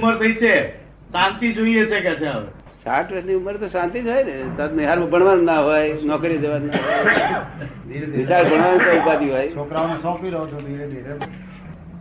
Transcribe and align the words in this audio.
ઉંમર 0.00 0.16
થઈ 0.22 0.34
છે 0.40 0.54
શાંતિ 1.12 1.52
જોઈએ 1.58 1.84
છે 1.92 2.00
કે 2.06 2.14
છે 2.20 2.28
હવે? 2.32 2.48
સાઠ 2.84 3.12
વર્ષની 3.12 3.34
ઉંમર 3.40 3.56
તો 3.62 3.68
શાંતિ 3.68 4.02
થાય 4.08 4.24
ને. 4.24 4.36
તદ 4.58 4.70
નિહાર 4.78 4.98
ભણવાનું 5.12 5.44
ના 5.44 5.60
હોય 5.68 5.94
નોકરી 6.10 6.38
જવાનું 6.38 6.68
ના 6.68 6.82
હોય. 6.86 7.40
વિચાર 8.16 8.42
ભણવાનું 8.50 8.80
કઈ 8.84 8.98
ઉપાધિ 8.98 9.30
હોય. 9.30 9.48
છોકરાઓને 9.56 9.96
સોંપી 10.02 10.30
રહ્યો 10.30 10.46
છો 10.52 10.58
ધીરે 10.66 10.86
ધીરે. 10.92 11.14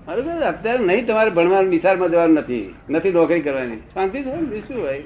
બરોબર 0.07 0.45
અત્યારે 0.51 0.85
નહીં 0.89 1.07
તમારે 1.07 1.31
ભણવાનું 1.39 1.69
નિસારમાં 1.69 2.11
જવાનું 2.13 2.37
નથી. 2.41 2.67
નથી 2.89 3.11
નોકરી 3.17 3.41
કરવાની. 3.41 3.81
શાંતિ 3.93 4.23
છે 4.23 4.31
ને 4.35 4.61
શું 4.67 4.79
હોય? 4.85 5.01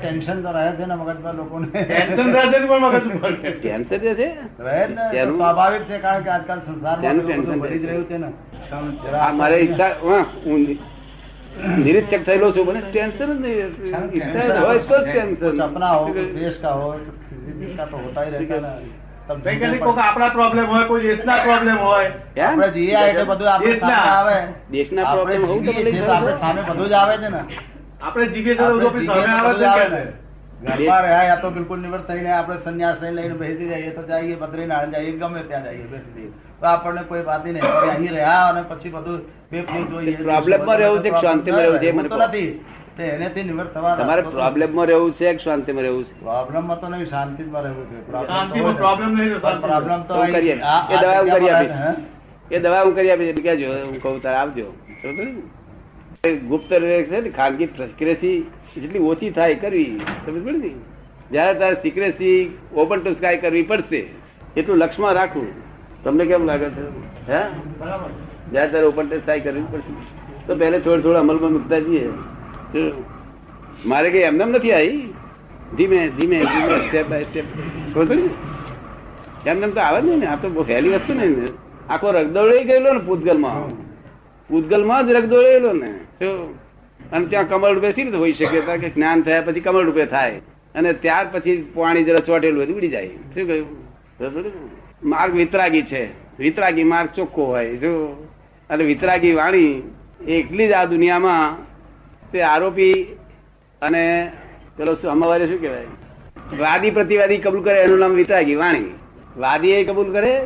ટેન્શન 0.00 0.38
તો 0.44 0.50
રહે 0.56 0.64
છે 0.78 0.84
ને 0.86 0.94
મગજમાં 0.94 1.34
લોકોને. 1.36 1.68
ટેન્શન 1.72 2.28
રહે 2.34 2.44
છે 2.52 2.58
પણ 2.66 2.82
મગજ 2.84 2.96
ટેન્શન 3.04 3.34
રહે 3.42 3.50
કેન્સર 3.62 3.98
જે 3.98 4.12
છે 4.20 4.28
સ્વાભાવિક 5.26 5.82
છે 5.88 5.96
કારણ 6.04 6.22
કે 6.24 6.30
આજકાલ 6.36 6.60
સંસારમાં 6.66 7.20
ટેન્શન 7.20 7.60
વધી 7.62 7.80
જ 7.82 7.86
રહ્યું 7.86 8.06
છે 8.08 8.18
ને. 8.18 8.28
આ 9.20 9.32
મારે 9.32 9.56
ઈચ્છા 9.64 9.92
હા, 10.02 10.24
નિરીક્ષક 11.56 12.26
થયેલો 12.26 12.52
છું 12.52 12.66
મને 12.66 12.80
ટેન્શન 12.80 13.36
જ 13.36 13.40
નહીં. 13.40 14.66
હોય 14.66 14.78
તો 14.78 15.04
ટેન્શન. 15.04 15.56
સપના 15.56 15.90
હો 15.90 16.12
દેશ 16.12 16.58
કા 16.62 16.68
હો 16.68 17.00
તો 17.90 17.96
હોતા 17.96 18.22
હી 18.22 18.30
રહેતા 18.30 18.60
ના 18.60 18.68
દેશના 19.36 19.54
પ્રોબ્લેમ 20.28 21.80
હોય. 21.80 22.12
સામે 23.78 23.96
આવે. 23.96 24.48
જ 26.88 26.92
આવે 26.92 27.16
છે 27.16 27.28
ને. 27.28 27.40
આપણે 28.02 28.26
જીવીએ 28.26 28.54
ઘરમાં 30.64 31.02
રહ્યા 31.04 31.40
તો 31.40 31.48
બિલકુલ 31.50 31.80
નિવૃત્ત 31.80 32.06
થઈને 32.10 32.30
આપણે 32.34 32.56
સંન્યાસ 32.66 33.00
લઈને 33.02 33.16
લઈને 33.18 33.34
બેસી 33.40 33.66
જઈએ 33.72 33.90
તો 33.96 34.02
જઈએ 34.10 34.36
બદ્રીનારાયણ 34.42 34.94
જઈએ 34.94 35.18
ગમે 35.22 35.42
ત્યાં 35.50 35.66
જઈએ 35.66 35.88
બેસી 35.90 36.14
જઈએ. 36.16 36.30
તો 36.60 36.68
આપણને 36.70 37.02
કોઈ 37.10 37.24
વાત 37.26 37.44
નહીં. 37.44 37.66
અહીં 37.90 38.14
રહ્યા 38.14 38.46
અને 38.52 38.62
પછી 38.70 38.92
બધું 38.94 39.20
બે 39.50 39.58
જોઈએ. 39.90 40.16
Problem 40.22 40.72
રહેવું 40.82 41.02
છે 41.02 41.12
શાંતિમાં 41.26 41.62
રહેવું 41.62 41.78
છે? 41.80 41.88
એ 41.88 41.92
મને 41.92 42.08
તો 42.08 42.22
નથી. 42.22 42.48
તે 42.96 43.42
નિવૃત્ત 43.42 43.76
થવા 43.76 43.94
તમારે 44.00 44.22
પ્રોબ્લેમમાં 44.30 44.90
રહેવું 44.92 45.14
છે 45.20 45.34
કે 45.34 45.46
શાંતિમાં 45.46 45.88
રહેવું 45.88 46.04
છે? 46.08 46.18
પ્રોબ્લેમમાં 46.24 46.80
તો 46.80 46.92
નહીં 46.96 47.08
શાંતિમાં 47.14 47.68
રહેવું 47.68 47.86
છે. 47.92 47.98
Problem 48.10 48.26
તો 48.26 48.34
શાંતિમાં 48.34 48.66
હોય. 48.66 48.74
ને. 48.74 48.80
problem 48.82 49.10
નહીં 49.20 49.32
તો 49.32 49.40
પણ 49.46 49.62
problem 49.68 50.00
તો 50.10 50.20
હું 50.20 50.36
કરીએ. 50.36 50.56
એ 50.90 50.96
દવા 51.04 51.20
હું 51.20 51.32
કરી 51.36 51.54
આપીશ. 51.54 51.76
એ 52.50 52.66
દવા 52.66 52.82
હું 52.82 52.94
કરી 53.00 53.16
આપીશ. 53.16 53.42
કહેજો 53.48 53.78
હું 53.80 53.96
કહું 54.06 54.20
તારે 54.28 54.38
આવજો. 54.42 54.68
ગુપ્ત 56.50 56.70
છે 56.70 56.78
ને 57.20 57.30
ખાનગી 57.40 57.68
સિક્રેસી 57.80 58.38
જેટલી 58.80 58.98
ઓછી 58.98 59.30
થાય 59.30 59.54
કરવી 59.54 60.00
સમજ 60.26 60.44
પડે 60.44 60.58
ને? 60.58 60.70
જયારે 61.30 61.58
તારે 61.58 61.74
સિક્રેસી 61.74 62.58
ઓપન 62.74 63.00
ટુ 63.00 63.12
સ્કાય 63.12 63.36
કરવી 63.36 63.62
પડશે 63.62 64.06
એટલું 64.56 64.76
લક્ષમાં 64.76 65.12
રાખવું 65.12 65.46
તમને 66.04 66.24
કેમ 66.24 66.44
લાગે 66.44 66.64
છે? 66.64 66.84
હે? 67.32 67.42
જયારે 68.52 68.68
તારે 68.68 68.84
ઓપન 68.84 69.08
ટુ 69.08 69.18
સ્કાય 69.18 69.40
કરવી 69.40 69.62
પડશે. 69.72 69.92
તો 70.46 70.56
પહેલે 70.56 70.78
થોડું 70.80 71.02
થોડું 71.02 71.18
અમલમાં 71.18 71.52
મૂકતા 71.52 71.78
જઈએ. 71.78 72.08
મારે 73.86 74.10
કઈ 74.10 74.18
એમને 74.18 74.44
એમ 74.44 74.50
નથી 74.50 74.72
આવી? 74.72 75.14
ધીમે 75.76 76.08
ધીમે 76.08 76.38
ધીમે 76.38 76.88
સ્ટેપ 76.88 77.08
બાય 77.08 77.22
સ્ટેપ 77.22 77.44
એમને 79.46 79.66
તો 79.66 79.80
આવે 79.80 80.00
જ 80.00 80.04
ને. 80.04 80.26
આ 80.26 80.36
તો 80.36 80.48
બહુ 80.48 80.62
સહેલી 80.62 80.88
વસ્તુ 80.88 81.14
ને. 81.14 81.46
આખો 81.88 82.10
રગદોળી 82.10 82.64
ગયેલો 82.64 82.92
ને 82.92 82.98
પૂતગલમાં. 82.98 83.68
પૂતગલમાં 84.48 85.06
જ 85.06 85.10
રગદોળેલો 85.10 85.72
ને. 85.72 85.90
શું? 86.18 86.65
અને 87.12 87.26
ત્યાં 87.26 87.48
કમળ 87.48 87.74
રૂપે 87.74 87.90
સી 87.90 88.04
રીતે 88.04 88.32
શકે? 88.32 88.76
કે 88.76 88.90
જ્ઞાન 88.90 89.22
થયા 89.22 89.40
પછી 89.40 89.60
કમળ 89.60 89.84
રૂપે 89.84 90.06
થાય. 90.06 90.40
અને 90.74 90.92
ત્યાર 90.92 91.26
પછી 91.32 91.72
પાણી 91.74 92.04
જરા 92.04 92.16
ચોટેલું 92.26 92.64
હોય 92.64 92.66
ઉડી 92.66 92.88
જાય. 92.88 93.08
શું 93.08 93.46
કહ્યું? 93.46 93.86
માર્ગ 95.04 95.34
વિતરાગી 95.34 95.82
છે. 95.82 96.08
વિતરાગી 96.38 96.84
માર્ગ 96.84 97.08
ચોખ્ખો 97.16 97.44
હોય. 97.44 97.76
જો 97.76 98.26
અને 98.70 98.84
વિતરાગી 98.84 99.32
વાણી 99.32 99.82
એકલી 100.28 100.68
જ 100.68 100.72
આ 100.72 100.84
દુનિયામાં 100.84 101.56
તે 102.32 102.42
આરોપી 102.42 102.92
અને 103.82 104.32
પેલો 104.76 104.94
શું, 104.94 105.10
અમાવારે 105.10 105.46
શું 105.46 105.60
કહેવાય? 105.60 105.84
વાદી 106.58 106.90
પ્રતિવાદી 106.90 107.38
કબૂલ 107.38 107.62
કરે, 107.62 107.80
એનું 107.82 107.98
નામ 107.98 108.10
વિતરાગી 108.10 108.54
વાણી. 108.54 108.84
વાદી 109.36 109.70
એ 109.70 109.84
કબૂલ 109.84 110.12
કરે 110.12 110.36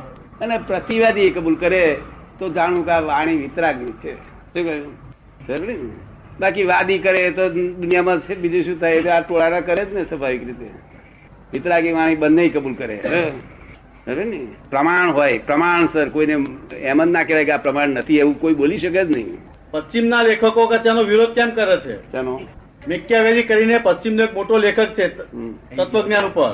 અને 0.41 0.59
પ્રતિવાદી 0.59 1.21
એ 1.21 1.31
કબૂલ 1.31 1.55
કરે 1.55 1.97
તો 2.39 2.49
જાણવું 2.49 2.85
કે 2.85 2.91
આ 2.91 3.01
વાણી 3.01 3.37
વિતરાગી 3.37 3.85
છે. 3.85 4.15
શું 4.15 4.65
કહ્યું? 4.65 6.10
બાકી 6.41 6.67
વાદી 6.73 6.99
કરે 7.05 7.23
તો 7.39 7.45
દુનિયામાં 7.55 8.21
બીજું 8.43 8.63
શું 8.65 8.81
થાય? 8.81 8.97
એટલે 8.99 9.13
આ 9.13 9.21
ટોળાના 9.21 9.67
કરે 9.69 9.85
જ 9.85 9.95
ને 9.95 10.03
સ્વાભાવિક 10.05 10.43
રીતે. 10.49 10.69
વિતરાગી 11.53 11.93
વાણી 11.99 12.21
બંને 12.23 12.49
કબૂલ 12.55 12.75
કરે 12.75 12.97
ને? 13.05 13.23
પ્રમાણ 14.71 15.13
હોય 15.17 15.39
પ્રમાણસર 15.49 16.09
કોઈને 16.09 16.35
એમ 16.91 16.99
જ 17.05 17.09
ના 17.11 17.25
કહેવાય 17.25 17.45
કે 17.45 17.53
આ 17.53 17.65
પ્રમાણ 17.67 17.99
નથી 17.99 18.19
એવું 18.23 18.37
કોઈ 18.41 18.55
બોલી 18.55 18.79
શકે 18.79 19.03
જ 19.05 19.11
નહીં. 19.17 19.37
પશ્ચિમના 19.73 20.23
લેખકો 20.23 20.67
કે 20.71 20.79
તેનો 20.85 21.03
વિરોધ 21.11 21.35
કેમ 21.35 21.51
કરે 21.59 21.77
છે? 21.85 21.95
તેનો? 22.13 22.35
મિક્યાવેલી 22.89 23.47
કરીને 23.51 23.77
પશ્ચિમનો 23.87 24.23
એક 24.25 24.35
મોટો 24.35 24.59
લેખક 24.59 24.91
છે 24.99 25.07
તત્વજ્ઞાન 25.77 26.27
ઉપર. 26.31 26.53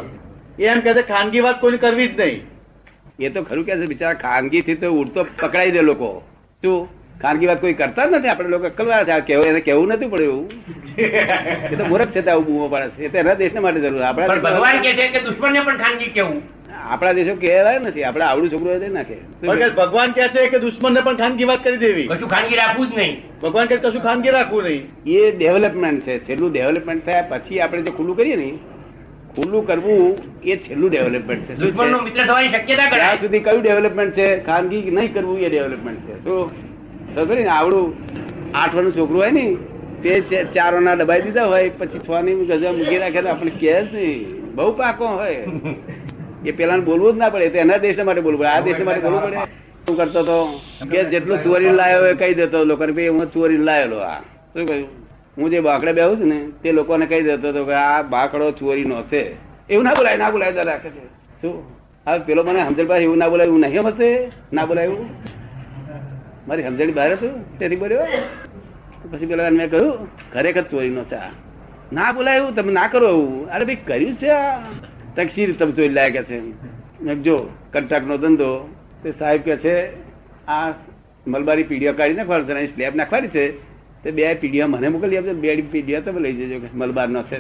એ 0.59 0.65
એમ 0.73 0.81
કે 0.81 0.91
છે 0.99 1.03
ખાનગી 1.13 1.45
વાત 1.47 1.61
કોઈને 1.61 1.79
કરવી 1.79 2.09
જ 2.09 2.21
નહીં. 2.21 2.41
એ 3.21 3.29
તો 3.31 3.43
ખરું 3.43 3.65
કે 3.65 3.75
છે 3.81 3.87
બિચારા 3.93 4.23
ખાનગી 4.25 4.61
થી 4.61 4.75
તો 4.83 4.89
ઉડતો 5.01 5.21
પકડાઈ 5.43 5.71
દે 5.71 5.83
લોકો. 5.91 6.11
શું? 6.63 6.89
ખાનગી 7.23 7.47
વાત 7.47 7.61
કોઈ 7.61 7.75
કરતા 7.81 8.07
જ 8.07 8.13
નથી. 8.15 8.29
આપણે 8.29 8.49
લોકો 8.55 8.67
અક્કલવાળા 8.67 9.21
છે. 9.21 9.27
કેવું 9.29 9.47
એને 9.53 9.61
કેવું 9.61 9.89
નથી 9.93 10.11
પડે 10.13 10.25
એવું 10.25 10.47
એ 11.73 11.77
તો 11.79 11.85
મૂર્ખ 11.91 12.13
છે 12.17 12.29
આવું 12.31 12.45
બૂમો 12.47 12.69
પડે 12.75 12.89
છે. 12.97 13.05
એ 13.07 13.09
તો 13.09 13.19
એના 13.19 13.35
દેશને 13.41 13.61
માટે 13.61 13.81
જરૂર 13.81 14.01
પણ 14.01 14.07
આપણા 14.11 14.45
ભગવાન 14.51 14.77
કે 14.85 14.93
છે 14.99 15.09
કે 15.15 15.21
દુશ્મનને 15.27 15.61
પણ 15.67 15.79
ખાનગી 15.85 16.13
કેવું 16.19 16.39
આપણા 16.93 17.13
દેશો 17.19 17.35
કહેવાય 17.43 17.79
નથી. 17.79 18.05
આપડે 18.05 18.25
આવડું 18.27 18.51
છોકરું 18.53 18.71
હોય 18.73 18.89
નાખે 18.89 19.17
ભગવાન 19.81 20.11
કે 20.17 20.29
છે 20.35 20.47
કે 20.53 20.59
દુશ્મનને 20.65 21.01
પણ 21.07 21.17
ખાનગી 21.23 21.49
વાત 21.51 21.65
કરી 21.65 21.81
દેવી. 21.85 22.07
કશું 22.13 22.29
ખાનગી 22.35 22.59
રાખવું 22.63 22.87
જ 22.91 22.99
નહીં. 22.99 23.15
ભગવાન 23.43 23.67
કે 23.73 23.77
કશું 23.85 24.03
ખાનગી 24.07 24.35
રાખવું 24.37 24.63
નહીં. 24.65 24.83
એ 25.07 25.33
ડેવલપમેન્ટ 25.41 26.01
છે. 26.07 26.15
છેલ્લું 26.29 26.51
ડેવલપમેન્ટ 26.53 27.05
થયા 27.09 27.29
પછી 27.31 27.61
આપણે 27.61 27.83
જે 27.89 27.93
ખુલ્લું 27.99 28.17
કરીએ 28.17 28.37
ને 28.43 28.49
ખુલ્લું 29.37 29.67
કરવું 29.67 30.17
એ 30.45 30.57
છેલ્લું 30.69 30.89
ડેવલપમેન્ટ 30.91 31.43
છે. 31.49 31.55
દુશ્મન 31.55 31.77
દુશ્મનનો 31.77 31.99
મિત્ર 32.07 32.23
થવાની 32.29 32.53
શક્યતા 32.55 33.17
સુધી 33.25 33.43
કયું 33.49 33.63
ડેવલપમેન્ટ 33.67 34.17
છે 34.21 34.29
ખાનગી 34.47 34.83
નહીં 34.99 35.13
કરવું 35.15 35.39
એ 35.49 35.49
ડેવલપમેન્ટ 35.49 36.01
છે. 36.09 36.15
તો 36.25 36.35
ખબર 37.17 37.37
ને, 37.41 37.49
આવડું 37.59 37.87
આઠ 38.55 38.75
વર્ષનું 38.77 38.95
છોકરું 38.97 39.21
હોય 39.21 39.33
ને, 39.37 39.45
તે 40.03 40.11
ચાર 40.31 40.45
ચારોના 40.55 40.97
દબાઈ 41.01 41.23
દીધા 41.27 41.47
હોય, 41.53 41.71
પછી 41.79 42.01
છ 42.07 42.09
ની 42.25 42.47
ગજા 42.49 42.73
મૂકી 42.79 42.99
રાખે 43.03 43.21
આપણે 43.31 43.53
કે 43.61 44.05
બહુ 44.57 44.71
પાકો 44.81 45.07
હોય. 45.21 45.43
એ 46.49 46.53
પેલા 46.59 46.81
બોલવું 46.89 47.15
જ 47.15 47.17
ના 47.23 47.31
પડે 47.35 47.49
તો 47.55 47.59
એના 47.65 47.79
દેશ 47.85 48.01
માટે 48.09 48.21
બોલવું 48.27 48.41
પડે, 48.41 48.51
આ 48.55 48.61
દેશ 48.67 48.81
માટે 48.89 49.01
બોલવું 49.05 49.23
પડે. 49.27 49.39
શું 49.87 49.97
કરતો 49.99 50.21
હતો 50.21 50.37
કે 50.91 51.05
જેટલું 51.13 51.39
ચોરી 51.45 51.73
લાયો 51.81 52.05
એ 52.11 52.15
કહી 52.21 52.35
દેતો 52.41 52.65
લોકોને, 52.71 52.93
ભાઈ, 52.99 53.13
હું 53.15 53.33
ચોરી 53.35 53.63
લાયેલો 53.69 53.99
આ. 54.11 54.21
શું 54.53 54.67
કહ્યું? 54.69 54.89
હું 55.39 55.51
જે 55.53 55.59
બાકડે 55.69 55.93
બેહું 55.99 56.17
છું 56.21 56.29
ને, 56.35 56.39
તે 56.63 56.69
લોકોને 56.79 57.07
કહી 57.11 57.23
દેતો 57.29 57.47
હતો 57.53 57.63
કે, 57.71 57.75
આ 57.85 58.03
બાકડો 58.15 58.51
ચોરી 58.61 58.87
નો 58.91 59.03
છે. 59.11 59.23
એવું 59.71 59.85
ના 59.89 59.97
બોલાય 59.99 60.19
ના 60.23 60.31
બોલાય 60.35 60.53
દાદા 60.59 60.79
શું? 61.41 61.57
હવે 62.07 62.19
પેલો 62.27 62.41
મને 62.45 62.61
સમજણ 62.69 62.89
પાસે 62.93 63.05
એવું 63.09 63.19
ના 63.23 63.31
બોલાય, 63.33 63.49
એવું 63.49 63.61
નહીં 63.65 63.89
હશે 63.89 64.11
ના 64.53 64.67
બોલાય 64.69 64.87
એવું? 64.91 65.09
મારી 66.49 66.63
સમજણ 66.63 66.93
બહાર 66.93 67.13
હતું? 67.13 67.59
તેથી 67.59 67.77
બોલ્યો 67.77 68.07
પછી 69.11 69.27
પેલા 69.27 69.51
મેં 69.51 69.71
કહ્યું 69.71 70.09
ખરેખર 70.33 70.63
ચોરી 70.63 70.91
નો 70.91 71.05
છે 71.05 71.21
ના 71.93 72.13
બોલાય 72.13 72.37
એવું? 72.37 72.55
તમે 72.57 72.73
ના 72.73 72.89
કરો 72.89 73.09
એવું? 73.09 73.51
અરે 73.51 73.65
ભાઈ, 73.65 73.79
કર્યું 73.87 74.15
છે 74.15 74.29
આ. 74.29 74.59
તકસીર 75.17 75.55
તમે 75.59 75.73
ચોરી 75.73 75.89
લાયા 75.89 76.23
છે 76.23 76.41
મેં 77.03 77.23
જો 77.23 77.37
કંટ્રાક્ટ 77.73 78.07
નો 78.07 78.17
ધંધો. 78.17 78.51
તે 79.03 79.13
સાહેબ 79.19 79.41
કે 79.41 79.57
છે, 79.57 79.77
આ 80.49 80.73
મલબારી 81.27 81.63
પીડીઓ 81.63 81.93
કાઢી 81.93 82.15
નાખવાની 82.15 82.67
છે 82.67 82.75
સ્લેબ 82.75 82.95
નાખવાની 82.95 83.29
છે. 83.29 83.45
તે 84.03 84.11
બે 84.11 84.35
પીડીઓ 84.35 84.67
મને 84.67 84.89
મોકલી 84.89 85.19
આપજો, 85.19 85.35
બે 85.35 85.57
પીડીઓ 85.73 86.01
તમે 86.01 86.21
લઈ 86.21 86.33
જજો 86.33 86.59
કે 86.59 86.69
મલબાર 86.75 87.09
નો 87.09 87.23
છે? 87.23 87.39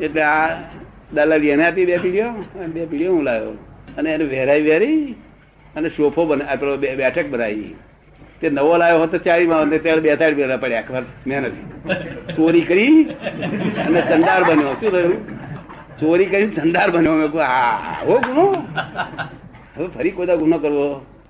એટલે 0.00 0.22
આ 0.22 0.48
દલાલી 1.12 1.48
એને 1.48 1.64
આપી 1.66 1.86
બે 1.86 1.96
પીડીઓ, 1.98 2.28
અને 2.58 2.66
બે 2.66 2.86
પીડીઓ 2.86 3.14
હું 3.14 3.24
લાવ્યો. 3.24 3.54
અને 3.98 4.08
એને 4.14 4.24
વેરાઈ 4.24 4.62
વેરી 4.62 5.14
અને 5.78 5.88
સોફો 5.96 6.26
બના 6.30 6.56
પેલો 6.62 6.76
બેઠક 6.76 7.30
બનાવી. 7.34 7.74
તે 8.40 8.50
નવો 8.56 8.76
લાવ્યો 8.80 9.02
હતો 9.02 9.18
તો 9.18 9.24
ચારી 9.24 9.46
માં 9.50 9.70
ત્યારે 9.84 10.00
બે 10.00 10.16
ત્રણ 10.16 10.34
બેરા 10.38 10.56
પડ્યા 10.62 11.02
મહેનત. 11.26 11.56
ચોરી 12.36 12.64
કરી 12.70 13.04
અને 13.86 14.00
ચંદાર 14.10 14.42
બન્યો. 14.48 14.74
શું 14.80 14.90
થયું? 14.94 15.16
ચોરી 16.00 16.28
કરી 16.32 16.50
ચંદાર 16.58 16.88
બન્યો. 16.90 17.14
મેં 17.20 17.28
આ 17.42 17.62
આવો 17.92 18.18
ગુનો. 18.26 18.44
હવે 19.76 19.88
ફરી 19.96 20.10
કોઈ 20.10 20.36
ગુનો 20.42 20.58
કરવો? 20.58 20.86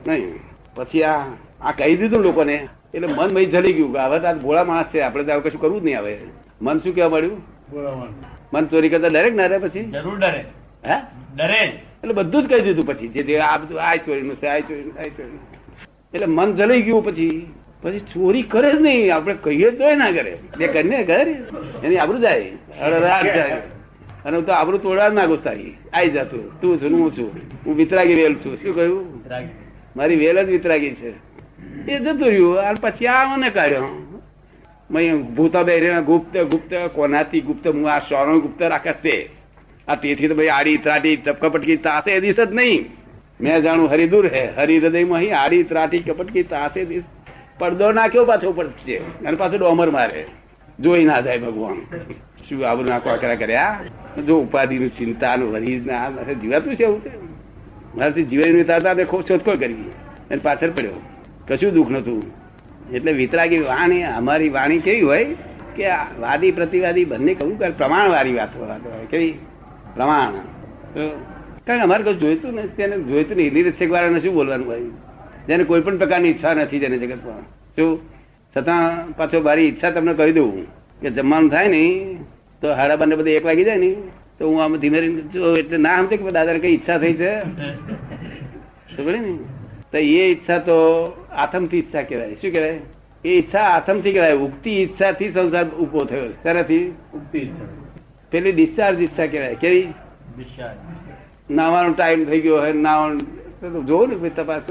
નહીં. 0.06 0.40
પછી 0.74 1.02
આ 1.02 1.16
આ 1.60 1.72
કહી 1.78 1.96
દીધું 1.96 2.22
લોકોને. 2.22 2.56
એટલે 2.94 3.08
મન 3.08 3.28
મય 3.34 3.44
જલી 3.54 3.72
ગયું 3.72 3.92
કે 3.92 4.00
હવે 4.06 4.18
તો 4.20 4.38
ભોળા 4.38 4.64
માણસ 4.64 4.92
છે 4.94 5.00
આપણે 5.00 5.24
તો 5.24 5.40
કશું 5.40 5.60
કરવું 5.60 5.80
જ 5.80 5.84
નહીં 5.84 5.98
હવે. 5.98 6.14
મન 6.62 6.78
શું 6.78 6.94
કહેવા 6.94 7.12
મળ્યું 7.16 7.38
મન 8.52 8.64
ચોરી 8.72 8.88
કરતા 8.88 9.12
ડરેક 9.12 9.34
ના 9.34 9.46
રહે 9.46 9.58
પછી? 9.58 9.84
જરૂર 9.96 10.18
ડરે. 10.18 10.44
હે? 10.86 10.96
ડરે 11.36 11.62
એટલે 12.02 12.14
બધું 12.14 12.42
જ 12.42 12.48
કહી 12.50 12.60
દીધું 12.60 12.86
પછી. 12.86 13.08
જે 13.08 13.38
આ 13.38 13.56
બધું 13.56 13.80
આ 13.82 13.94
ચોરીનું 14.06 14.36
છે 14.36 14.46
આ 14.46 14.58
ચોરીનું 14.58 14.94
આ 14.98 15.08
ચોરીનું 15.16 15.40
એટલે 16.14 16.26
મન 16.26 16.56
જલાઈ 16.56 16.82
ગયું 16.82 17.04
પછી. 17.06 17.46
પછી 17.82 18.00
ચોરી 18.12 18.42
કરે 18.42 18.70
જ 18.72 18.80
નહીં. 18.80 19.14
આપણે 19.14 19.34
કહીએ 19.42 19.70
તો 19.70 19.94
ના 19.96 20.10
કરે. 20.10 20.38
જે 20.58 20.66
કરીને 20.66 21.04
ઘર 21.04 21.28
એની 21.84 21.98
આબરું 21.98 22.20
જાય. 22.20 22.50
અડરાટ 22.80 23.24
જાય. 23.24 23.60
અને 24.24 24.36
હું 24.36 24.46
તો 24.46 24.52
આબરું 24.52 24.82
તોડવા 24.82 25.08
ના 25.08 25.26
ગુસ્સાઈ 25.26 25.72
આઈ 25.92 26.10
જતું 26.10 26.44
તું. 26.60 26.80
છું 26.80 26.98
હું 27.00 27.10
છું. 27.16 27.30
હું 27.66 27.76
વિતરાગી 27.76 28.14
વેલ 28.14 28.34
છું. 28.34 28.54
શું 28.62 28.74
કહ્યું? 28.74 29.06
મારી 29.96 30.16
વેલ 30.16 30.42
જ 30.42 30.48
વિતરાગી 30.50 30.94
છે. 31.00 31.10
એ 31.92 31.98
જતું 31.98 32.28
રહ્યું. 32.28 32.58
અને 32.58 32.78
પછી 32.80 33.06
આ 33.06 33.24
મને 33.36 33.50
કાઢ્યો. 33.50 33.88
ભૂતા 35.36 35.62
બેરી 35.62 36.02
ગુપ્ત 36.02 36.36
ગુપ્ત 36.52 36.72
કોનાથી 36.94 37.40
ગુપ્ત 37.40 37.66
હું 37.68 37.90
આ 37.92 37.98
સોનો 38.08 38.40
ગુપ્ત 38.40 38.62
રાખે 38.62 38.92
તે 39.04 39.16
આ 39.88 39.94
તેથી 39.94 40.28
તો 40.28 40.34
ભાઈ 40.34 40.48
આડી 40.48 40.76
ત્રાટી 40.76 41.16
કપટકી 41.16 41.76
તાસે 41.76 42.20
દિશત 42.20 42.52
નહીં. 42.52 42.90
મેં 43.40 43.62
જાણું 43.62 43.90
હરિદૂર 43.90 44.26
હે. 44.26 44.44
હરિહૃદયમાં 44.56 45.18
અહીં 45.18 45.36
આડી 45.38 45.62
ત્રાટી 45.62 46.00
કપટકી 46.00 46.42
તાસે 46.42 46.84
દિશ 46.84 47.04
પડદો 47.58 47.92
નાખ્યો 47.92 48.24
પાછો 48.24 48.52
પડશે. 48.52 48.96
અને 48.96 49.36
પાછો 49.36 49.56
ડોમર 49.56 49.90
મારે. 49.90 50.24
જોઈ 50.80 51.04
ના 51.04 51.20
જાય 51.20 51.38
ભગવાન. 51.38 51.78
શું 52.48 52.66
આવું 52.68 52.86
નાખો 52.88 53.10
આકરા 53.10 53.34
કર્યા 53.34 53.80
જો 54.26 54.38
ઉપાધિ 54.38 54.88
ચિંતા 54.88 55.34
નું 55.36 55.56
હરીજ 55.56 55.86
ના 55.86 56.08
જીવાતું 56.42 56.76
છે 56.76 56.84
એવું 56.84 57.02
મારાથી 57.96 58.24
જીવાઈ 58.24 58.62
હતા 58.62 58.94
ને 58.94 59.04
ખૂબ 59.04 59.22
શોધખોળ 59.28 59.56
કરી 59.56 59.90
અને 60.30 60.40
પાછળ 60.42 60.70
પડ્યો. 60.70 61.00
કશું 61.48 61.72
દુઃખ 61.72 61.90
નતું 61.90 62.22
એટલે 62.92 63.12
વિતરાગી 63.12 63.58
વાણી, 63.58 64.02
અમારી 64.02 64.48
વાણી 64.48 64.78
કેવી 64.78 65.00
હોય 65.00 65.24
કે 65.76 65.84
વાદી 66.20 66.52
પ્રતિવાદી 66.52 67.04
બંને 67.04 67.34
કહું 67.34 67.58
કે 67.58 67.70
પ્રમાણ 67.70 68.10
વાળી 68.10 68.34
વાત 68.34 68.56
હોય. 68.56 69.06
કેવી? 69.10 69.38
પ્રમાણ. 69.98 70.32
કારણ 71.66 71.82
અમારે 71.82 72.02
કોઈ 72.04 72.14
જોઈતું 72.14 72.54
નથી, 72.54 72.76
તેને 72.76 72.96
જોઈતું 73.02 73.36
નહીં. 73.36 73.52
નિરીક્ષક 73.54 73.90
વાળાને 73.92 74.20
શું 74.20 74.34
બોલવાનું 74.34 74.66
ભાઈ? 74.66 74.90
જેને 75.48 75.64
કોઈ 75.64 75.80
પણ 75.80 75.98
પ્રકારની 75.98 76.28
ઈચ્છા 76.28 76.54
નથી 76.54 76.78
જેને 76.78 76.98
જગતમાં 76.98 77.42
શું? 77.76 77.90
છતાં 78.54 79.10
પાછો 79.16 79.40
મારી 79.40 79.62
ઈચ્છા 79.62 79.90
તમને 79.90 80.14
કહી 80.14 80.32
દઉં 80.32 80.54
કે 81.00 81.10
જમવાનું 81.10 81.50
થાય 81.50 81.68
ને 81.68 81.82
તો 82.62 82.72
હાડા 82.74 82.96
બંને 82.96 83.16
બધા 83.16 83.30
એક 83.30 83.44
વાગી 83.44 83.64
જાય 83.64 83.76
ને 83.76 83.90
તો 84.38 84.48
હું 84.48 84.62
આમ 84.64 84.76
ધીમે 84.76 84.98
રહીને 85.00 85.22
એટલે 85.58 85.78
ના 85.78 85.96
સમજે 85.96 86.16
કે 86.16 86.30
દાદાને 86.30 86.58
કઈ 86.58 86.74
ઈચ્છા 86.74 86.98
થઈ 86.98 87.14
છે? 87.14 87.32
ખબર 88.96 89.14
ને. 89.18 89.34
તો 89.92 89.98
એ 89.98 90.30
ઈચ્છા 90.30 90.58
તો 90.58 90.78
આથમથી 91.32 91.78
ઈચ્છા 91.78 92.02
કહેવાય. 92.02 92.34
શું 92.34 92.52
કહેવાય? 92.52 92.78
એ 93.24 93.38
ઈચ્છા 93.38 93.62
આથમથી 93.76 94.12
કહેવાય. 94.12 94.40
ઉગતી 94.46 94.78
ઈચ્છાથી 94.82 95.32
સંસાર 95.32 95.66
ઊભો 95.68 96.04
થયો. 96.04 96.28
શેનાથી? 96.42 96.82
ઉગતી 97.14 97.38
ઈચ્છા. 97.38 97.87
પેલી 98.32 98.52
ડિસ્ચાર્જ 98.52 98.98
ઈચ્છા 99.02 99.26
કહેવાય. 99.26 99.54
કેવી? 99.54 99.86
નાવાનો 101.50 101.92
ટાઈમ 101.92 102.24
થઈ 102.30 102.40
ગયો 102.40 102.58
હોય 102.62 102.72
નાવાનું 102.72 103.86
જોવું 103.86 104.08
ને 104.22 104.30
તપાસ 104.36 104.66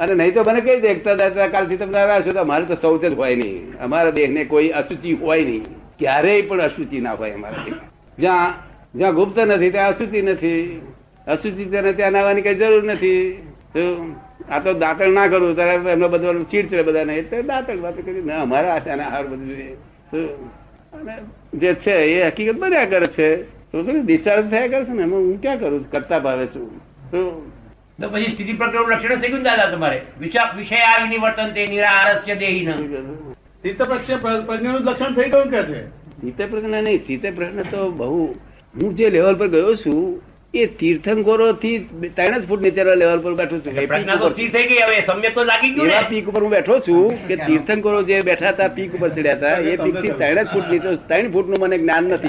અને 0.00 0.12
નહીં 0.14 0.34
તો 0.34 0.42
મને 0.46 0.60
કઈ 0.66 0.80
દેખતા 0.80 1.14
દાદા 1.20 1.48
કાલથી 1.54 1.78
તમે 1.82 1.98
આવ્યા 2.00 2.24
છો 2.26 2.32
તો 2.36 2.40
અમારે 2.40 2.64
તો 2.70 2.76
શૌચ 2.82 3.04
જ 3.04 3.14
હોય 3.20 3.36
નહીં. 3.36 3.78
અમારા 3.84 4.14
દેહને 4.18 4.42
કોઈ 4.52 4.70
અશુચિ 4.80 5.12
હોય 5.22 5.44
નહીં. 5.48 5.64
ક્યારેય 5.98 6.42
પણ 6.48 6.60
અશુચિ 6.68 7.00
ના 7.00 7.14
હોય 7.20 7.32
અમારા 7.38 7.64
દેહ 7.66 7.76
જ્યાં 8.18 8.50
જ્યાં 8.94 9.14
ગુપ્ત 9.18 9.38
નથી 9.38 9.70
ત્યાં 9.76 9.90
અશુચિ 9.94 10.22
નથી. 10.22 10.62
અશુચિ 11.26 11.64
તેને 11.74 11.92
ત્યાં 11.98 12.12
નાવાની 12.12 12.44
કઈ 12.46 12.56
જરૂર 12.62 12.84
નથી. 12.84 13.20
આ 14.50 14.58
તો 14.64 14.70
દાંતણ 14.82 15.14
ના 15.18 15.28
કરું 15.32 15.54
ત્યારે 15.54 15.92
એમનો 15.92 16.08
બધો 16.08 16.30
છે 16.50 16.82
બધાને. 16.82 17.14
એટલે 17.20 17.42
દાંતણ 17.52 17.80
વાત 17.84 17.96
કરી 18.06 18.24
ના 18.30 18.42
અમારા 18.46 18.74
આશાના 18.76 19.10
હાર 19.14 19.24
બધું 19.26 19.56
અને 20.92 21.14
જે 21.54 21.74
છે 21.74 21.96
એ 22.14 22.26
હકીકત 22.26 22.58
બન્યા 22.58 22.84
કરે 22.84 23.06
છે. 23.06 23.28
તો 23.72 23.82
ડિસ્ચાર્જ 23.82 24.50
થયા 24.50 24.66
કરે 24.66 24.84
છે 24.84 24.92
ને? 24.92 25.02
એમાં 25.02 25.20
હું 25.20 25.40
ક્યાં 25.42 25.60
કરું? 25.60 25.90
કરતા 25.90 26.18
ભાવે 26.18 26.46
છું. 26.46 26.68
તો 27.10 28.08
પછી 28.08 28.32
સ્થિતિ 28.32 28.52
પ્રકરણ 28.52 28.90
લક્ષણ 28.90 29.20
થઈ 29.20 29.28
ગયું 29.28 29.42
દાદા 29.42 29.70
તમારે? 29.70 30.02
વિષય 30.20 30.76
આ 30.76 31.08
નિવર્તન 31.08 31.52
તે 31.54 31.66
નિરારસ્ય 31.70 32.34
દેહી 32.34 32.64
શું 32.66 34.20
પ્રજ્ઞાનું 34.46 34.80
લક્ષણ 34.80 35.14
થઈ 35.14 35.28
ગયું 35.30 35.50
કે 35.50 35.62
છે? 35.62 35.80
ચિત્ત 36.22 36.40
પ્રજ્ઞા 36.50 36.80
નહીં. 36.80 37.06
સીતે 37.06 37.30
પ્રજ્ઞા 37.30 37.62
તો 37.70 37.90
બહુ 37.90 38.26
હું 38.80 38.96
જે 38.96 39.10
લેવલ 39.10 39.34
પર 39.34 39.48
ગયો 39.48 39.74
છું 39.74 40.20
એ 40.54 40.66
તીર્થંકરો 40.66 41.52
થી 41.52 41.78
ત્રણ 42.16 42.38
જ 42.38 42.48
ફૂટ 42.48 42.62
નીચેના 42.62 42.94
લેવલ 42.94 43.20
પર 43.20 43.34
બેઠો 43.34 43.58
છું. 43.58 43.72
એવા 45.76 46.00
પીક 46.08 46.28
ઉપર 46.28 46.42
હું 46.42 46.50
બેઠો 46.50 46.78
છું 46.78 47.26
કે 47.28 47.36
તીર્થંકરો 47.36 48.02
જે 48.02 48.20
બેઠા 48.20 48.48
હતા 48.48 48.68
પીક 48.68 48.94
ઉપર 48.94 49.08
ચડ્યા 49.08 49.32
હતા 49.32 49.48
એ 49.48 49.76
પીકથી 49.76 50.08
ત્રણ 50.08 50.42
જ 50.42 50.46
ફૂટ 50.46 50.68
નીચે 50.70 50.96
ત્રણ 51.08 51.30
ફૂટનું 51.32 51.56
મને 51.60 51.78
જ્ઞાન 51.78 52.04
નથી. 52.04 52.28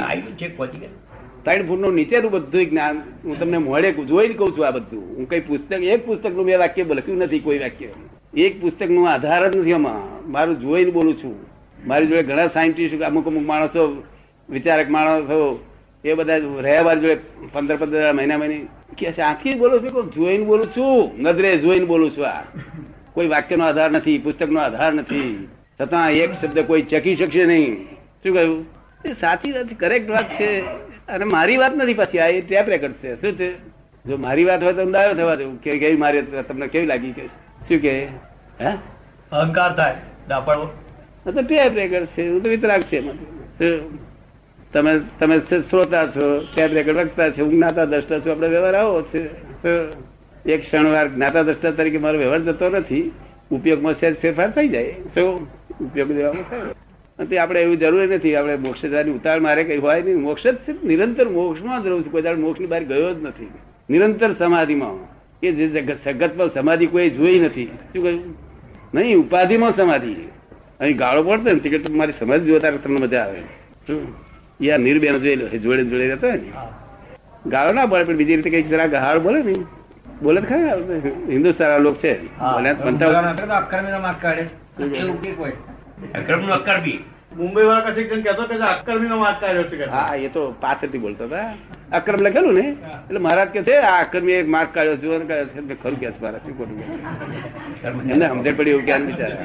ત્રણ 1.44 1.68
ફૂટનું 1.68 1.94
નીચેનું 1.94 2.32
બધું 2.32 2.66
જ્ઞાન 2.66 2.96
હું 3.26 3.40
તમને 3.40 3.58
મોડે 3.58 3.92
જોઈને 3.92 4.34
કઉ 4.34 4.52
છું 4.58 4.68
આ 4.68 4.72
બધું. 4.72 5.04
હું 5.18 5.30
કઈ 5.30 5.40
પુસ્તક 5.40 5.72
એક 5.72 6.06
પુસ્તકનું 6.06 6.46
મેં 6.46 6.60
વાક્ય 6.60 6.84
લખ્યું 6.84 7.18
નથી 7.18 7.40
કોઈ 7.40 7.60
વાક્ય. 7.60 7.86
એક 8.38 8.62
પુસ્તકનું 8.62 9.12
આધાર 9.12 9.50
જ 9.50 9.58
નથી 9.58 9.74
આમાં. 9.74 10.32
મારું 10.32 10.60
જોઈને 10.60 10.92
બોલું 10.92 11.16
છું. 11.24 11.36
મારી 11.88 12.08
જોડે 12.08 12.24
ઘણા 12.24 12.48
સાયન્ટિસ્ટ 12.48 13.02
અમુક 13.02 13.28
અમુક 13.28 13.46
માણસો 13.46 14.04
વિચારક 14.50 14.90
માણસો 14.90 15.66
એ 16.06 16.14
બધા 16.14 16.38
મારી 16.84 17.02
જોડે 17.02 17.16
પંદર 17.54 17.76
પંદર 17.76 18.14
મહિના 18.14 18.38
મહિને. 18.38 18.68
કે 18.98 19.22
આખી 19.22 19.56
બોલું 19.56 19.82
છું 19.82 19.90
કોઈ 19.90 20.04
જોઈને 20.04 20.46
બોલું 20.46 20.66
છું? 20.66 21.22
નજરે 21.22 21.58
જોઈને 21.58 21.86
બોલું 21.86 22.12
છું 22.18 22.28
આ. 22.28 22.44
કોઈ 23.14 23.28
વાક્યનો 23.28 23.66
આધાર 23.66 23.92
નથી 23.92 24.18
પુસ્તકનો 24.18 24.60
આધાર 24.60 24.94
નથી. 24.94 25.48
છતાં 25.82 26.12
એક 26.12 26.34
શબ્દ 26.34 26.60
કોઈ 26.60 26.82
ચકી 26.82 27.16
શકશે 27.16 27.46
નહીં. 27.46 27.84
શું 28.24 28.34
કહ્યું? 28.34 28.66
એ 29.06 29.14
સાચી 29.14 29.52
વાત 29.52 29.80
કરેક્ટ 29.80 30.10
વાત 30.10 30.40
છે. 30.40 30.62
અને 31.08 31.26
મારી 31.26 31.58
વાત 31.58 31.76
નથી 31.76 31.94
પછી 31.94 32.20
આ 32.20 32.28
એ 32.28 32.42
ટેપ 32.42 32.70
રેકર્ડ 32.70 32.94
છે. 32.94 33.22
શું 33.22 33.40
છે? 33.40 33.58
જો 34.06 34.18
મારી 34.18 34.44
વાત 34.44 34.64
હોય 34.64 34.74
તો 34.74 34.92
દાયો 34.92 35.14
થવા 35.14 35.36
દેવું 35.36 35.62
કે 35.62 35.72
કેવી 35.72 35.96
મારી 35.96 36.22
તમને 36.22 36.68
કેવી 36.68 36.86
લાગી 36.86 37.12
કે? 37.12 37.26
શું 37.68 37.78
કે? 37.78 38.06
હે? 38.62 38.72
અહંકાર 39.32 39.76
થાય 39.76 39.96
દાપડવો 40.28 40.66
તો 41.24 41.42
ટેપ 41.42 41.72
રેકર્ડ 41.76 42.06
છે 42.06 42.30
હું 42.30 42.44
તો 42.44 42.50
વિતરાગ 42.50 42.82
છે 42.82 43.00
તમે 44.74 45.00
તમે 45.20 45.40
શ્રોતા 45.40 46.08
છો 46.08 46.48
ટેપ 46.56 46.72
રેકર્ડ 46.74 46.98
વખતા 46.98 47.30
છો, 47.30 47.46
હું 47.46 47.54
જ્ઞાતા 47.54 47.86
દ્રષ્ટા 47.86 48.20
છું, 48.20 48.32
આપણે 48.32 48.48
વ્યવહાર 48.48 48.76
આવો 48.76 49.02
છે. 49.02 49.30
એક 50.52 50.62
ક્ષણવાર 50.62 51.08
જ્ઞાતા 51.08 51.44
દ્રષ્ટા 51.44 51.72
તરીકે 51.72 51.98
મારો 51.98 52.20
વ્યવહાર 52.20 52.40
જતો 52.40 52.70
નથી. 52.70 53.12
ઉપયોગમાં 53.52 53.94
સહેજ 53.94 54.16
ફેરફાર 54.16 54.52
થઈ 54.52 54.68
જાય. 54.68 54.86
તો 54.86 55.48
ઉપયોગ 55.82 56.12
દેવામાં 56.12 56.50
થાય. 56.50 56.60
અને 57.20 57.38
આપણે 57.38 57.62
એવું 57.62 57.78
જરૂરી 57.78 58.08
નથી, 58.08 58.36
આપણે 58.36 58.56
મોક્ષની 58.56 59.12
ઉતાર 59.12 59.40
મારે 59.40 59.64
કઈ 59.64 59.78
હોય 59.78 60.02
નહીં. 60.02 60.22
મોક્ષ 60.22 60.48
જ 60.48 60.56
નિરંતર 60.84 61.30
મોક્ષમાં 61.30 61.84
જ 61.84 61.88
રહું 61.88 62.06
છું. 62.06 62.12
કોઈ 62.12 62.22
દાડો 62.22 62.42
મોક્ષની 62.42 62.68
બહાર 62.68 62.84
ગયો 62.84 63.14
જ 63.14 63.24
નથી. 63.24 63.50
નિરંતર 63.90 64.34
સમાધિમાં. 64.34 65.14
કે 65.40 65.52
જે 65.52 65.98
સગતમાં 66.04 66.54
સમાધિ 66.54 66.86
કોઈ 66.86 67.10
જોઈ 67.10 67.40
નથી. 67.40 67.66
શું 67.66 68.04
કહ્યું? 68.04 68.38
નહીં, 68.96 69.18
ઉપાધિમાં 69.18 69.76
સમાધિ. 69.76 70.16
અહીં 70.80 70.98
ગાળો 70.98 71.24
પડતો 71.24 71.44
ને, 71.44 71.60
ટિકિટ 71.60 71.90
મારી 71.90 72.14
સમાધિ 72.20 72.46
જોતા 72.46 72.72
તમને 72.72 73.02
મજા 73.02 73.24
આવે. 73.24 73.40
શું? 73.88 74.33
યા 74.66 74.78
નીરબેન 74.86 75.18
જોયેલો 75.24 75.46
જોડે 75.66 75.84
જોડે 75.92 76.06
રહેતો 76.08 76.28
હોય 76.28 76.38
ને. 76.38 76.50
ગાળો 77.54 77.72
ના 77.74 77.86
બોલે 77.86 78.04
પણ 78.04 78.18
બીજી 78.22 78.36
રીતે 78.38 78.50
કંઈક 78.50 78.68
જરા 78.70 78.88
ગાળ 78.96 79.20
બોલે 79.20 79.40
ને. 79.44 79.56
બોલે 80.24 80.40
તો 80.42 80.48
ખરા 80.48 80.76
હિન્દુસ્તાન 81.30 81.82
લોકો 81.82 82.00
છે. 82.04 82.14
માર્ગ 82.40 82.78
મુંબઈ 87.38 87.64
વાળા 87.68 87.92
કશી 87.92 88.08
કઈ. 88.10 88.22
કહેતો 88.24 88.44
કે 88.50 88.56
અક્કર્મી 88.72 89.10
માર્ગ 89.22 89.38
કાઢ્યો 89.42 89.64
છે 89.70 89.86
હા 89.94 90.16
એ 90.16 90.28
તો 90.36 90.42
પાછળથી 90.62 91.02
બોલતા 91.06 91.26
હતા 91.26 91.48
અક્રમ 91.98 92.22
લખેલું 92.26 92.54
ને? 92.54 92.66
એટલે 93.08 93.20
મહારાજ 93.20 93.50
કે 93.56 93.62
છે 93.64 93.76
આ 93.92 93.96
અક્રમી 94.02 94.36
એક 94.42 94.48
માર્ક 94.48 94.70
કાઢ્યો 94.76 94.98
છું. 94.98 95.22
ખરું 95.84 95.98
કે 96.00 96.08
મારા 96.22 96.42
શું 96.44 96.54
ખોટું 96.58 96.78
કે 96.80 96.86
સમજણ 97.82 98.56
પડી 98.58 98.72
એવું 98.72 98.86
ક્યાં 98.86 99.06
બિચારા. 99.08 99.40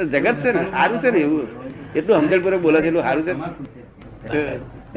એ 0.00 0.04
જગત 0.12 0.36
છે 0.44 0.50
ને 0.52 0.62
સારું 0.70 0.98
છે 1.02 1.10
ને 1.10 1.20
એવું. 1.26 1.46
એટલું 1.96 2.44
પડે 2.44 2.56
બોલે 2.56 2.80
છે 2.80 2.86
એટલું 2.86 3.02
સારું 3.02 3.24
છે. 3.26 3.32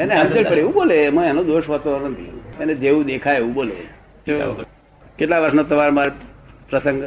એને 0.01 0.15
સમજણ 0.15 0.49
પડે 0.49 0.61
એવું 0.61 0.73
બોલે 0.73 1.03
એમાં 1.03 1.25
એનો 1.25 1.43
દોષ 1.43 1.69
હોતો 1.69 1.99
નથી. 1.99 2.41
એને 2.59 2.73
જેવું 2.73 3.05
દેખાય 3.05 3.37
એવું 3.37 3.53
બોલે. 3.53 3.77
કેટલા 5.17 5.39
વર્ષનો 5.39 5.63
તમારો 5.63 5.91
મારો 5.91 6.11
પ્રસંગ? 6.69 7.03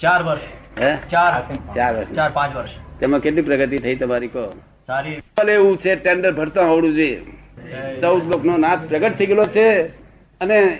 ચાર 0.00 0.22
વર્ષ. 0.22 0.40
હે? 0.80 0.96
ચાર. 1.10 1.32
ચાર 1.74 1.96
વર્ષ 1.96 2.14
ચાર 2.16 2.30
પાંચ 2.34 2.56
વર્ષ. 2.56 2.70
તેમાં 3.00 3.20
કેટલી 3.20 3.42
પ્રગતિ 3.42 3.78
થઈ 3.78 3.94
તમારી 3.94 4.28
કહો? 4.28 4.52
સારી. 4.86 5.20
એવું 5.48 5.76
છે 5.76 5.96
ટેન્ડર 5.96 6.32
ભરતા 6.32 6.62
આવડું 6.62 6.94
જોઈએ 6.94 7.20
ચૌદ 8.00 8.24
લોક 8.24 8.44
નો 8.44 8.56
નાથ 8.56 8.78
પ્રગટ 8.88 9.18
થઈ 9.18 9.26
ગયેલો 9.26 9.44
છે. 9.44 9.86
અને 10.40 10.78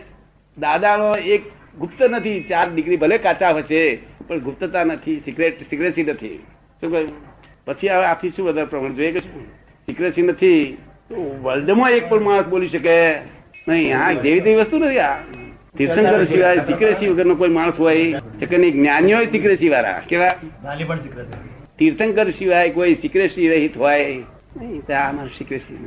દાદાનો 0.59 1.13
એક 1.13 1.43
ગુપ્ત 1.79 2.03
નથી 2.03 2.41
ચાર 2.49 2.75
ડિગ્રી 2.75 2.97
ભલે 2.97 3.19
કાચા 3.19 3.51
હશે 3.51 3.99
પણ 4.29 4.39
ગુપ્તતા 4.39 4.85
નથી 4.85 5.23
સિક્રેટ 5.25 5.61
સિક્રેસી 5.61 6.03
નથી. 6.03 6.39
શું 6.81 6.91
કહ્યું? 6.93 7.09
પછી 7.69 7.91
હવે 7.95 8.07
આથી 8.11 8.33
શું 8.37 8.47
વધારે 8.49 8.71
પ્રમાણ 8.73 8.95
જોઈએ 9.01 9.13
કે 9.17 9.21
સિક્રેસી 9.89 10.27
નથી. 10.29 10.63
વર્લ્ડમાં 11.45 11.91
એક 11.99 12.09
પણ 12.11 12.25
માણસ 12.29 12.49
બોલી 12.55 12.73
શકે 12.75 12.97
નહીં. 13.69 13.97
આ 13.99 14.13
જેવી 14.25 14.43
તેવી 14.47 14.61
વસ્તુ 14.63 14.79
નથી. 14.79 15.05
આ 15.09 15.17
તીર્થંકર 15.79 16.25
સિવાય 16.33 16.65
સિક્રેસી 16.69 17.09
વગરનો 17.13 17.35
કોઈ 17.43 17.55
માણસ 17.59 17.77
હોય 17.85 18.21
કે 18.51 18.57
નહીં. 18.57 18.75
જ્ઞાનીઓ 18.79 19.19
સિક્રેસી 19.35 19.71
વાળા. 19.75 20.01
કેવા? 20.11 20.33
તીર્થંકર 21.79 22.29
સિવાય 22.39 22.71
કોઈ 22.77 22.95
સિક્રેસી 23.03 23.49
રહિત 23.53 23.77
હોય 23.83 24.05
નહીં. 24.61 24.81
તો 24.87 24.93
આ 25.03 25.13
મારું 25.19 25.35
સિક્રેસી 25.39 25.79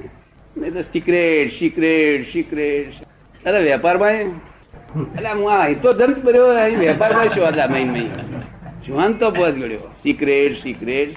નહીં 0.55 0.73
તો 0.73 0.81
સિક્રેટ 0.93 1.49
સિક્રેટ 1.59 2.23
સિક્રેટ 2.33 3.47
અરે 3.47 3.59
વેપારમાં 3.65 4.15
એટલે 5.15 5.31
હું 5.39 5.51
આ 5.55 5.73
તો 5.83 5.89
કર્યો 6.25 6.47
અહીં 6.63 6.79
વેપારમાં 6.79 7.27
શું 7.35 7.47
હતા 7.47 7.67
મહિન 7.73 7.89
મહિન? 7.95 8.09
જુવાન 8.85 9.13
તો 9.19 9.27
પહોંચ 9.37 9.55
ગયો 9.63 9.91
સિક્રેટ 10.03 10.63
સિક્રેટ 10.63 11.11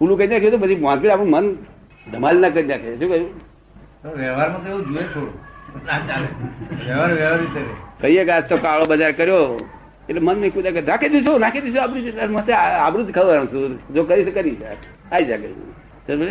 ખુલ્લું 0.00 0.18
કહી 0.18 0.26
નાખ્યું 0.26 0.52
તો 0.52 0.58
પછી 0.58 0.76
મોંઘી 0.76 1.08
આપણું 1.08 1.30
મન 1.30 1.46
ધમાલ 2.12 2.36
ના 2.40 2.48
કરી 2.48 2.68
નાખે. 2.72 2.90
શું 2.98 3.08
કહ્યું? 3.10 3.30
વ્યવહારમાં 4.18 4.60
તો 4.64 4.68
એવું 4.70 4.82
જોઈએ 4.86 5.06
થોડું. 5.14 5.34
કહીએ 8.00 8.22
કે 8.24 8.32
આજ 8.32 8.44
તો 8.48 8.56
કાળો 8.56 8.84
બજાર 8.88 9.12
કર્યો. 9.12 9.42
એટલે 10.08 10.20
મન 10.20 10.36
નહીં 10.40 10.52
કુદા 10.54 10.72
રાખી 10.86 11.08
દઈશું 11.08 11.40
નાખી 11.40 11.60
દઈશું 11.60 11.82
આબરું. 11.82 12.36
મતે 12.36 12.52
આબરું 12.52 13.06
જ 13.06 13.10
ખબર 13.12 13.46
જો 13.94 14.04
કરી 14.04 14.24
તો 14.24 14.30
કરીશ. 14.30 14.62
આવી 15.12 15.24
જાય 15.24 15.38
ને? 16.16 16.28